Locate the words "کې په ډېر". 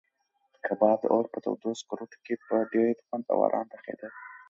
2.25-2.95